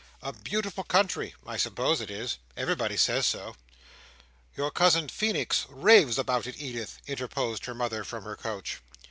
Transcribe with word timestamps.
"A 0.23 0.33
beautiful 0.33 0.83
country!" 0.83 1.35
"I 1.45 1.57
suppose 1.57 2.01
it 2.01 2.09
is. 2.09 2.39
Everybody 2.57 2.97
says 2.97 3.27
so." 3.27 3.55
"Your 4.57 4.71
cousin 4.71 5.09
Feenix 5.09 5.67
raves 5.69 6.17
about 6.17 6.47
it, 6.47 6.55
Edith," 6.57 6.97
interposed 7.05 7.65
her 7.65 7.75
mother 7.75 8.03
from 8.03 8.23
her 8.23 8.35
couch. 8.35 8.81